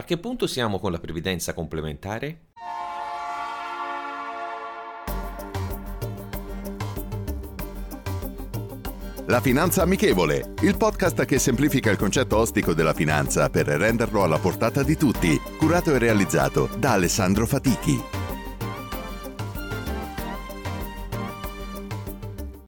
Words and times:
A 0.00 0.04
che 0.04 0.16
punto 0.16 0.46
siamo 0.46 0.78
con 0.78 0.92
la 0.92 0.98
previdenza 0.98 1.52
complementare? 1.52 2.46
La 9.26 9.42
Finanza 9.42 9.82
Amichevole, 9.82 10.54
il 10.62 10.78
podcast 10.78 11.26
che 11.26 11.38
semplifica 11.38 11.90
il 11.90 11.98
concetto 11.98 12.38
ostico 12.38 12.72
della 12.72 12.94
finanza 12.94 13.50
per 13.50 13.66
renderlo 13.66 14.22
alla 14.22 14.38
portata 14.38 14.82
di 14.82 14.96
tutti, 14.96 15.38
curato 15.58 15.94
e 15.94 15.98
realizzato 15.98 16.70
da 16.78 16.92
Alessandro 16.92 17.44
Fatichi. 17.44 18.00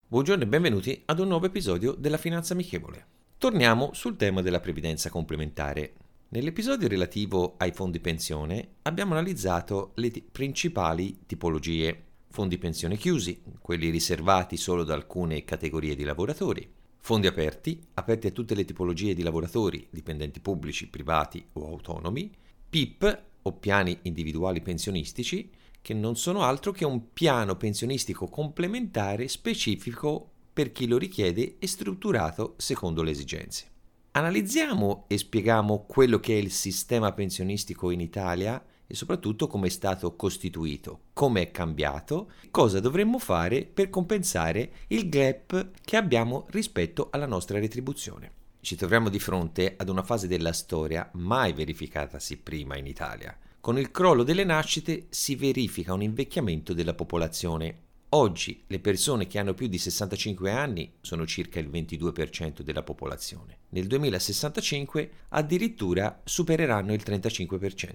Buongiorno 0.07 0.43
e 0.43 0.47
benvenuti 0.47 1.03
ad 1.07 1.19
un 1.19 1.29
nuovo 1.29 1.47
episodio 1.47 1.93
della 1.93 2.19
Finanza 2.19 2.53
Amichevole. 2.53 3.07
Torniamo 3.39 3.95
sul 3.95 4.17
tema 4.17 4.43
della 4.43 4.61
previdenza 4.61 5.09
complementare. 5.09 5.95
Nell'episodio 6.33 6.89
relativo 6.89 7.57
ai 7.59 7.73
fondi 7.73 8.01
pensione 8.01 8.77
abbiamo 8.85 9.13
analizzato 9.13 9.93
le 9.97 10.11
t- 10.11 10.23
principali 10.33 11.25
tipologie. 11.27 12.05
Fondi 12.31 12.57
pensione 12.57 12.97
chiusi, 12.97 13.43
quelli 13.61 13.91
riservati 13.91 14.57
solo 14.57 14.81
ad 14.81 14.91
alcune 14.91 15.45
categorie 15.45 15.95
di 15.95 16.05
lavoratori, 16.05 16.67
fondi 17.01 17.27
aperti, 17.27 17.79
aperti 17.93 18.29
a 18.29 18.31
tutte 18.31 18.55
le 18.55 18.65
tipologie 18.65 19.13
di 19.13 19.23
lavoratori, 19.23 19.87
dipendenti 19.91 20.41
pubblici, 20.41 20.89
privati 20.89 21.45
o 21.53 21.67
autonomi, 21.67 22.31
PIP 22.71 23.23
o 23.43 23.53
piani 23.53 23.99
individuali 24.05 24.63
pensionistici, 24.63 25.51
che 25.83 25.93
non 25.93 26.17
sono 26.17 26.45
altro 26.45 26.73
che 26.73 26.87
un 26.87 27.13
piano 27.13 27.57
pensionistico 27.57 28.27
complementare 28.29 29.29
specifico 29.29 30.31
per 30.51 30.73
chi 30.73 30.87
lo 30.87 30.97
richiede 30.97 31.57
e 31.59 31.67
strutturato 31.67 32.55
secondo 32.57 33.03
le 33.03 33.11
esigenze. 33.11 33.72
Analizziamo 34.15 35.05
e 35.07 35.17
spieghiamo 35.17 35.87
quello 35.87 36.21
che 36.21 36.35
è 36.35 36.37
il 36.37 36.51
sistema 36.51 37.13
pensionistico 37.13 37.91
in 37.91 38.01
Italia 38.01 38.63
e 38.87 38.95
soprattutto 38.95 39.47
come 39.47 39.69
è 39.69 39.71
stato 39.71 40.15
costituito, 40.17 41.05
come 41.15 41.41
è 41.41 41.51
cambiato, 41.51 42.33
cosa 42.51 42.79
dovremmo 42.79 43.19
fare 43.19 43.65
per 43.65 43.89
compensare 43.89 44.73
il 44.89 45.09
gap 45.09 45.71
che 45.83 45.97
abbiamo 45.97 46.45
rispetto 46.51 47.09
alla 47.11 47.25
nostra 47.25 47.59
retribuzione. 47.59 48.33
Ci 48.61 48.77
troviamo 48.77 49.09
di 49.09 49.19
fronte 49.19 49.77
ad 49.79 49.89
una 49.89 50.03
fase 50.03 50.29
della 50.29 50.53
storia 50.53 51.09
mai 51.15 51.55
verificatasi 51.55 52.37
prima 52.37 52.77
in 52.77 52.87
Italia. 52.87 53.35
Con 53.61 53.79
il 53.79 53.91
crollo 53.91 54.25
delle 54.25 54.45
nascite 54.45 55.07
si 55.09 55.37
verifica 55.37 55.95
un 55.95 56.03
invecchiamento 56.03 56.75
della 56.75 56.93
popolazione. 56.93 57.92
Oggi 58.15 58.65
le 58.67 58.79
persone 58.79 59.27
che 59.27 59.39
hanno 59.39 59.55
più 59.55 59.69
di 59.69 59.79
65 59.79 60.51
anni 60.51 60.93
sono 61.01 61.27
circa 61.27 61.59
il 61.61 61.71
22% 61.71 62.61
della 62.61 62.83
popolazione. 62.83 63.61
Nel 63.71 63.87
2065 63.87 65.11
addirittura 65.31 66.21
supereranno 66.23 66.93
il 66.93 67.03
35%. 67.03 67.95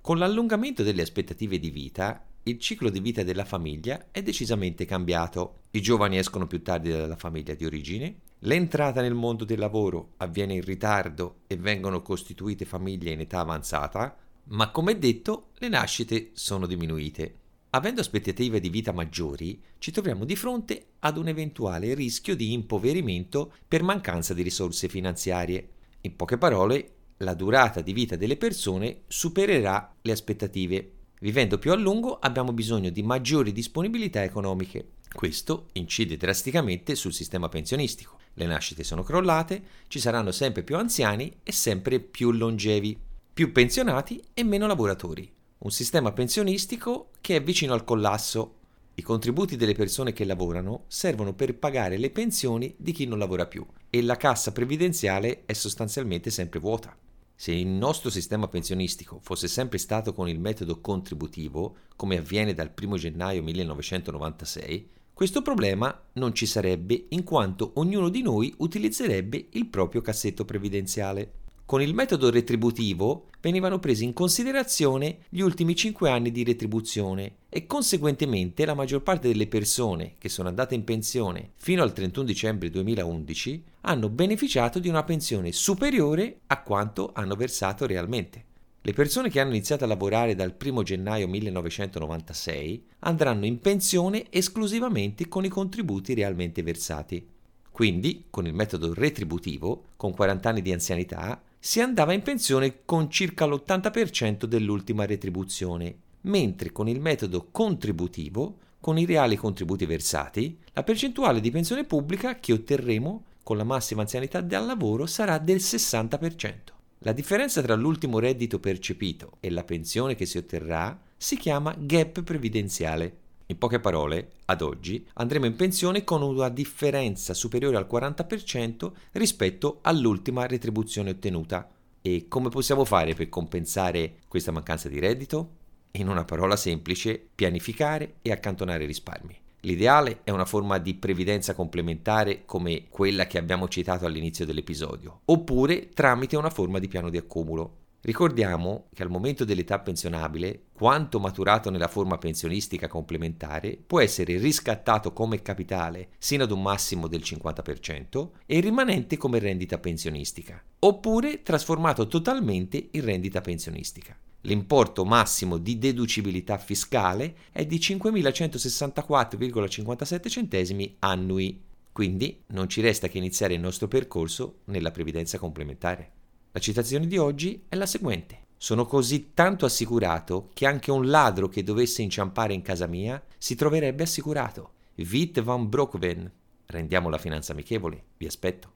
Con 0.00 0.18
l'allungamento 0.18 0.82
delle 0.82 1.02
aspettative 1.02 1.60
di 1.60 1.70
vita, 1.70 2.26
il 2.42 2.58
ciclo 2.58 2.90
di 2.90 2.98
vita 2.98 3.22
della 3.22 3.44
famiglia 3.44 4.06
è 4.10 4.22
decisamente 4.22 4.86
cambiato. 4.86 5.60
I 5.70 5.80
giovani 5.80 6.18
escono 6.18 6.48
più 6.48 6.60
tardi 6.60 6.90
dalla 6.90 7.14
famiglia 7.14 7.54
di 7.54 7.64
origine, 7.64 8.22
l'entrata 8.40 9.02
nel 9.02 9.14
mondo 9.14 9.44
del 9.44 9.60
lavoro 9.60 10.14
avviene 10.16 10.54
in 10.54 10.62
ritardo 10.62 11.42
e 11.46 11.56
vengono 11.56 12.02
costituite 12.02 12.64
famiglie 12.64 13.12
in 13.12 13.20
età 13.20 13.38
avanzata, 13.38 14.16
ma 14.46 14.72
come 14.72 14.98
detto 14.98 15.50
le 15.58 15.68
nascite 15.68 16.30
sono 16.32 16.66
diminuite. 16.66 17.42
Avendo 17.74 18.00
aspettative 18.00 18.60
di 18.60 18.68
vita 18.68 18.92
maggiori, 18.92 19.60
ci 19.78 19.90
troviamo 19.90 20.24
di 20.24 20.36
fronte 20.36 20.90
ad 21.00 21.16
un 21.16 21.26
eventuale 21.26 21.92
rischio 21.94 22.36
di 22.36 22.52
impoverimento 22.52 23.52
per 23.66 23.82
mancanza 23.82 24.32
di 24.32 24.42
risorse 24.42 24.88
finanziarie. 24.88 25.70
In 26.02 26.14
poche 26.14 26.38
parole, 26.38 26.92
la 27.18 27.34
durata 27.34 27.80
di 27.80 27.92
vita 27.92 28.14
delle 28.14 28.36
persone 28.36 29.00
supererà 29.08 29.92
le 30.02 30.12
aspettative. 30.12 30.92
Vivendo 31.18 31.58
più 31.58 31.72
a 31.72 31.74
lungo 31.74 32.20
abbiamo 32.20 32.52
bisogno 32.52 32.90
di 32.90 33.02
maggiori 33.02 33.50
disponibilità 33.50 34.22
economiche. 34.22 34.90
Questo 35.12 35.66
incide 35.72 36.16
drasticamente 36.16 36.94
sul 36.94 37.12
sistema 37.12 37.48
pensionistico. 37.48 38.20
Le 38.34 38.46
nascite 38.46 38.84
sono 38.84 39.02
crollate, 39.02 39.62
ci 39.88 39.98
saranno 39.98 40.30
sempre 40.30 40.62
più 40.62 40.76
anziani 40.76 41.38
e 41.42 41.50
sempre 41.50 41.98
più 41.98 42.30
longevi, 42.30 42.96
più 43.34 43.50
pensionati 43.50 44.22
e 44.32 44.44
meno 44.44 44.68
lavoratori. 44.68 45.33
Un 45.64 45.70
sistema 45.70 46.12
pensionistico 46.12 47.08
che 47.22 47.36
è 47.36 47.42
vicino 47.42 47.72
al 47.72 47.84
collasso. 47.84 48.56
I 48.96 49.02
contributi 49.02 49.56
delle 49.56 49.72
persone 49.72 50.12
che 50.12 50.26
lavorano 50.26 50.84
servono 50.88 51.32
per 51.32 51.56
pagare 51.56 51.96
le 51.96 52.10
pensioni 52.10 52.74
di 52.76 52.92
chi 52.92 53.06
non 53.06 53.18
lavora 53.18 53.46
più 53.46 53.64
e 53.88 54.02
la 54.02 54.18
cassa 54.18 54.52
previdenziale 54.52 55.44
è 55.46 55.54
sostanzialmente 55.54 56.28
sempre 56.28 56.60
vuota. 56.60 56.94
Se 57.34 57.52
il 57.52 57.66
nostro 57.66 58.10
sistema 58.10 58.46
pensionistico 58.46 59.20
fosse 59.22 59.48
sempre 59.48 59.78
stato 59.78 60.12
con 60.12 60.28
il 60.28 60.38
metodo 60.38 60.82
contributivo, 60.82 61.76
come 61.96 62.18
avviene 62.18 62.52
dal 62.52 62.70
1 62.78 62.96
gennaio 62.98 63.42
1996, 63.42 64.90
questo 65.14 65.40
problema 65.40 65.98
non 66.12 66.34
ci 66.34 66.44
sarebbe 66.44 67.06
in 67.08 67.24
quanto 67.24 67.70
ognuno 67.76 68.10
di 68.10 68.20
noi 68.20 68.52
utilizzerebbe 68.58 69.46
il 69.52 69.68
proprio 69.68 70.02
cassetto 70.02 70.44
previdenziale. 70.44 71.43
Con 71.66 71.80
il 71.80 71.94
metodo 71.94 72.28
retributivo 72.28 73.28
venivano 73.40 73.78
presi 73.78 74.04
in 74.04 74.12
considerazione 74.12 75.20
gli 75.30 75.40
ultimi 75.40 75.74
5 75.74 76.10
anni 76.10 76.30
di 76.30 76.44
retribuzione 76.44 77.36
e 77.48 77.66
conseguentemente 77.66 78.66
la 78.66 78.74
maggior 78.74 79.02
parte 79.02 79.28
delle 79.28 79.46
persone 79.46 80.12
che 80.18 80.28
sono 80.28 80.48
andate 80.48 80.74
in 80.74 80.84
pensione 80.84 81.52
fino 81.56 81.82
al 81.82 81.94
31 81.94 82.26
dicembre 82.26 82.68
2011 82.68 83.64
hanno 83.80 84.10
beneficiato 84.10 84.78
di 84.78 84.90
una 84.90 85.04
pensione 85.04 85.52
superiore 85.52 86.40
a 86.48 86.60
quanto 86.60 87.12
hanno 87.14 87.34
versato 87.34 87.86
realmente. 87.86 88.44
Le 88.82 88.92
persone 88.92 89.30
che 89.30 89.40
hanno 89.40 89.54
iniziato 89.54 89.84
a 89.84 89.86
lavorare 89.86 90.34
dal 90.34 90.54
1 90.62 90.82
gennaio 90.82 91.26
1996 91.28 92.84
andranno 93.00 93.46
in 93.46 93.58
pensione 93.60 94.26
esclusivamente 94.28 95.28
con 95.28 95.46
i 95.46 95.48
contributi 95.48 96.12
realmente 96.12 96.62
versati. 96.62 97.26
Quindi, 97.70 98.26
con 98.28 98.46
il 98.46 98.52
metodo 98.52 98.92
retributivo, 98.92 99.86
con 99.96 100.14
40 100.14 100.48
anni 100.48 100.62
di 100.62 100.70
anzianità, 100.70 101.42
si 101.66 101.80
andava 101.80 102.12
in 102.12 102.20
pensione 102.20 102.80
con 102.84 103.10
circa 103.10 103.46
l'80% 103.46 104.44
dell'ultima 104.44 105.06
retribuzione, 105.06 105.96
mentre 106.24 106.72
con 106.72 106.88
il 106.88 107.00
metodo 107.00 107.48
contributivo, 107.50 108.58
con 108.80 108.98
i 108.98 109.06
reali 109.06 109.36
contributi 109.36 109.86
versati, 109.86 110.58
la 110.74 110.82
percentuale 110.82 111.40
di 111.40 111.50
pensione 111.50 111.84
pubblica 111.84 112.38
che 112.38 112.52
otterremo 112.52 113.24
con 113.42 113.56
la 113.56 113.64
massima 113.64 114.02
anzianità 114.02 114.42
dal 114.42 114.66
lavoro 114.66 115.06
sarà 115.06 115.38
del 115.38 115.56
60%. 115.56 116.54
La 116.98 117.12
differenza 117.12 117.62
tra 117.62 117.74
l'ultimo 117.74 118.18
reddito 118.18 118.60
percepito 118.60 119.38
e 119.40 119.48
la 119.48 119.64
pensione 119.64 120.14
che 120.14 120.26
si 120.26 120.36
otterrà 120.36 121.00
si 121.16 121.38
chiama 121.38 121.74
gap 121.78 122.22
previdenziale. 122.24 123.20
In 123.46 123.58
poche 123.58 123.78
parole, 123.78 124.32
ad 124.46 124.62
oggi 124.62 125.06
andremo 125.14 125.44
in 125.44 125.54
pensione 125.54 126.02
con 126.02 126.22
una 126.22 126.48
differenza 126.48 127.34
superiore 127.34 127.76
al 127.76 127.86
40% 127.90 128.90
rispetto 129.12 129.80
all'ultima 129.82 130.46
retribuzione 130.46 131.10
ottenuta. 131.10 131.68
E 132.00 132.24
come 132.26 132.48
possiamo 132.48 132.86
fare 132.86 133.14
per 133.14 133.28
compensare 133.28 134.20
questa 134.28 134.50
mancanza 134.50 134.88
di 134.88 134.98
reddito? 134.98 135.62
In 135.92 136.08
una 136.08 136.24
parola 136.24 136.56
semplice, 136.56 137.22
pianificare 137.34 138.14
e 138.22 138.32
accantonare 138.32 138.86
risparmi. 138.86 139.38
L'ideale 139.60 140.20
è 140.24 140.30
una 140.30 140.44
forma 140.46 140.78
di 140.78 140.94
previdenza 140.94 141.54
complementare 141.54 142.44
come 142.46 142.86
quella 142.88 143.26
che 143.26 143.38
abbiamo 143.38 143.68
citato 143.68 144.06
all'inizio 144.06 144.46
dell'episodio, 144.46 145.20
oppure 145.26 145.90
tramite 145.90 146.36
una 146.36 146.50
forma 146.50 146.78
di 146.78 146.88
piano 146.88 147.10
di 147.10 147.16
accumulo. 147.18 147.83
Ricordiamo 148.04 148.88
che 148.92 149.02
al 149.02 149.08
momento 149.08 149.46
dell'età 149.46 149.78
pensionabile, 149.78 150.64
quanto 150.74 151.18
maturato 151.18 151.70
nella 151.70 151.88
forma 151.88 152.18
pensionistica 152.18 152.86
complementare 152.86 153.78
può 153.78 153.98
essere 153.98 154.36
riscattato 154.36 155.14
come 155.14 155.40
capitale 155.40 156.10
sino 156.18 156.42
ad 156.42 156.50
un 156.50 156.60
massimo 156.60 157.08
del 157.08 157.22
50% 157.24 158.28
e 158.44 158.58
il 158.58 158.62
rimanente 158.62 159.16
come 159.16 159.38
rendita 159.38 159.78
pensionistica, 159.78 160.62
oppure 160.80 161.42
trasformato 161.42 162.06
totalmente 162.06 162.88
in 162.90 163.06
rendita 163.06 163.40
pensionistica. 163.40 164.14
L'importo 164.42 165.06
massimo 165.06 165.56
di 165.56 165.78
deducibilità 165.78 166.58
fiscale 166.58 167.36
è 167.52 167.64
di 167.64 167.78
5.164,57 167.78 170.28
centesimi 170.28 170.96
annui, 170.98 171.58
quindi 171.90 172.42
non 172.48 172.68
ci 172.68 172.82
resta 172.82 173.08
che 173.08 173.16
iniziare 173.16 173.54
il 173.54 173.60
nostro 173.60 173.88
percorso 173.88 174.58
nella 174.64 174.90
previdenza 174.90 175.38
complementare. 175.38 176.13
La 176.54 176.60
citazione 176.60 177.08
di 177.08 177.18
oggi 177.18 177.64
è 177.68 177.74
la 177.74 177.84
seguente. 177.84 178.42
Sono 178.56 178.86
così 178.86 179.32
tanto 179.34 179.66
assicurato 179.66 180.50
che 180.54 180.66
anche 180.66 180.92
un 180.92 181.08
ladro 181.08 181.48
che 181.48 181.64
dovesse 181.64 182.00
inciampare 182.00 182.54
in 182.54 182.62
casa 182.62 182.86
mia 182.86 183.20
si 183.36 183.56
troverebbe 183.56 184.04
assicurato. 184.04 184.74
Vite 184.94 185.42
van 185.42 185.68
Broekven. 185.68 186.30
Rendiamo 186.66 187.08
la 187.08 187.18
finanza 187.18 187.50
amichevole. 187.50 188.04
Vi 188.16 188.26
aspetto. 188.26 188.74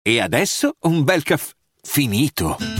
E 0.00 0.18
adesso 0.18 0.76
un 0.84 1.04
bel 1.04 1.22
caffè 1.22 1.52
finito. 1.82 2.79